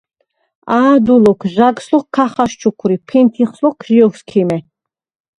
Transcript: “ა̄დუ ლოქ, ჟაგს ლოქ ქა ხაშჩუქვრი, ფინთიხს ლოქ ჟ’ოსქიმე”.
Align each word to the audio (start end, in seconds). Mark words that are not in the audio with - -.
“ა̄დუ 0.79 1.15
ლოქ, 1.23 1.41
ჟაგს 1.53 1.85
ლოქ 1.93 2.07
ქა 2.15 2.25
ხაშჩუქვრი, 2.33 2.97
ფინთიხს 3.07 3.57
ლოქ 3.63 3.79
ჟ’ოსქიმე”. 3.87 4.57